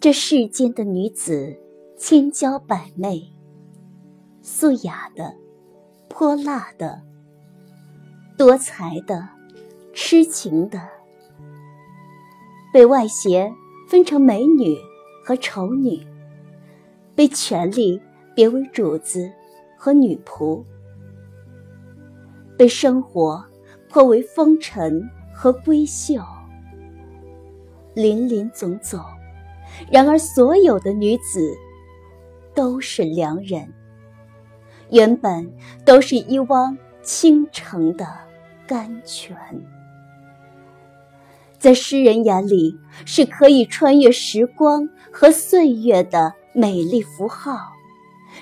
[0.00, 1.58] 这世间的女子，
[1.96, 3.32] 千娇百媚，
[4.40, 5.34] 素雅的，
[6.08, 7.02] 泼辣的，
[8.36, 9.28] 多才的，
[9.92, 10.80] 痴情的，
[12.72, 13.52] 被外邪
[13.88, 14.76] 分成美女
[15.24, 16.06] 和丑女，
[17.16, 18.00] 被权力
[18.36, 19.28] 别为主子
[19.76, 20.62] 和女仆，
[22.56, 23.44] 被生活
[23.88, 25.02] 破为风尘
[25.34, 26.22] 和闺秀。
[27.94, 29.00] 林林总总，
[29.90, 31.56] 然而所有的女子
[32.54, 33.72] 都是良人，
[34.90, 35.52] 原本
[35.84, 38.06] 都是一汪倾城的
[38.66, 39.36] 甘泉，
[41.58, 47.58] 在诗人眼里是可以穿越时光和岁月的美丽符号，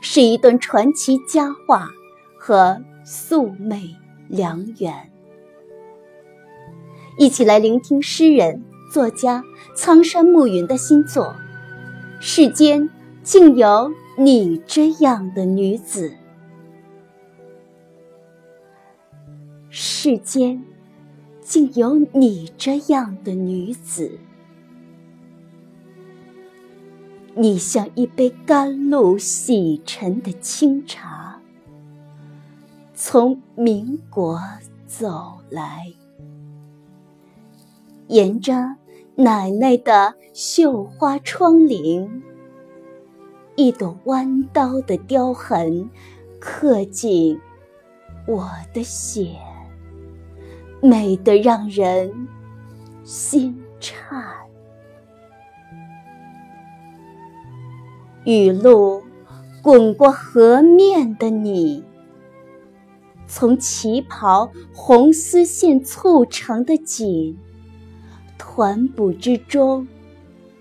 [0.00, 1.88] 是一段传奇佳话
[2.38, 3.94] 和素昧
[4.28, 5.10] 良缘。
[7.18, 8.62] 一起来聆听诗人。
[8.94, 9.42] 作家
[9.74, 11.34] 苍山暮云的新作：
[12.20, 12.88] 世间
[13.24, 16.14] 竟有你这样的女子。
[19.68, 20.62] 世间
[21.40, 24.20] 竟有你这样的女子。
[27.34, 31.40] 你像一杯甘露洗尘的清茶，
[32.94, 34.40] 从民国
[34.86, 35.92] 走来，
[38.06, 38.76] 沿着。
[39.16, 42.10] 奶奶的绣花窗棂，
[43.54, 45.88] 一朵弯刀的雕痕，
[46.40, 47.40] 刻进
[48.26, 49.36] 我的血，
[50.82, 52.26] 美得让人
[53.04, 54.20] 心颤。
[58.24, 59.00] 雨露
[59.62, 61.84] 滚过河面的你，
[63.28, 67.38] 从旗袍红丝线簇成的锦。
[68.46, 69.88] 团补之中，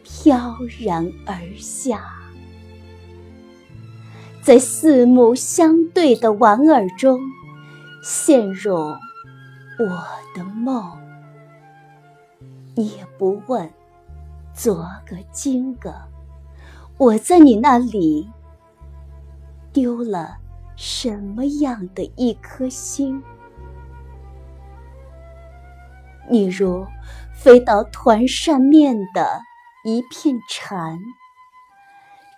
[0.03, 2.02] 飘然而下，
[4.42, 7.20] 在四目相对的莞尔中，
[8.02, 8.98] 陷入我
[10.33, 10.98] 的梦。
[12.73, 13.70] 你也不问
[14.55, 15.93] 昨个今个，
[16.98, 18.27] 我在你那里
[19.72, 20.38] 丢了
[20.76, 23.22] 什么样的一颗心？
[26.30, 26.86] 你如
[27.34, 29.42] 飞到团扇面的
[29.86, 30.98] 一片蝉，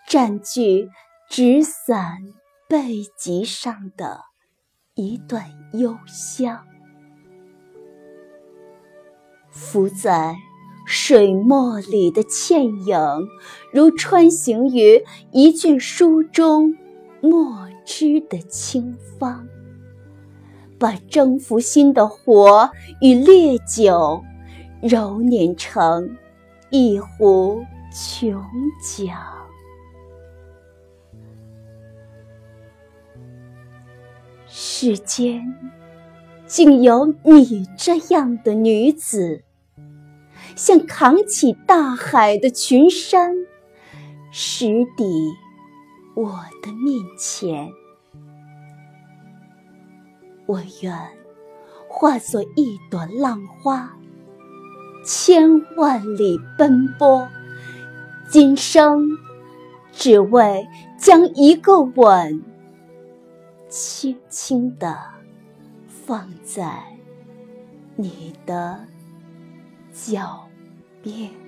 [0.07, 0.89] 占据
[1.29, 2.17] 纸伞
[2.67, 4.21] 背脊上的
[4.95, 6.65] 一段幽香，
[9.51, 10.35] 浮在
[10.87, 12.97] 水墨里的倩影，
[13.71, 16.75] 如穿行于一卷书中
[17.21, 19.47] 墨汁的清芳。
[20.77, 22.69] 把征服心的火
[23.01, 24.23] 与烈酒
[24.81, 26.17] 揉捻成
[26.69, 28.43] 一壶琼
[28.83, 29.13] 浆。
[34.47, 35.41] 世间
[36.45, 39.43] 竟有你这样的女子，
[40.55, 43.35] 像扛起大海的群山，
[44.31, 45.03] 石抵
[46.15, 46.29] 我
[46.61, 47.69] 的面前。
[50.45, 50.93] 我愿
[51.87, 53.97] 化作一朵浪花，
[55.05, 57.27] 千万里奔波，
[58.29, 59.07] 今生
[59.91, 60.67] 只为
[60.99, 62.43] 将一个吻，
[63.69, 64.97] 轻轻地
[65.87, 66.83] 放在
[67.95, 68.85] 你的
[69.93, 70.47] 脚
[71.01, 71.44] 边。